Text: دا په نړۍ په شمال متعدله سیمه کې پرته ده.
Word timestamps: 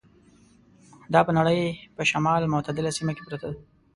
دا 1.13 1.19
په 1.27 1.31
نړۍ 1.37 1.61
په 1.95 2.01
شمال 2.09 2.41
متعدله 2.53 2.91
سیمه 2.97 3.11
کې 3.17 3.23
پرته 3.27 3.45
ده. 3.51 3.57